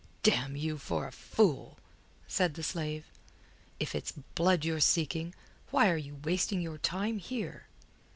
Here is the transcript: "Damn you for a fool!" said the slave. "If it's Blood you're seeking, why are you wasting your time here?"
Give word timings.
"Damn 0.23 0.55
you 0.55 0.79
for 0.79 1.05
a 1.05 1.11
fool!" 1.11 1.77
said 2.27 2.55
the 2.55 2.63
slave. 2.63 3.05
"If 3.79 3.93
it's 3.93 4.11
Blood 4.33 4.65
you're 4.65 4.79
seeking, 4.79 5.35
why 5.69 5.91
are 5.91 5.95
you 5.95 6.15
wasting 6.23 6.59
your 6.59 6.79
time 6.79 7.19
here?" 7.19 7.67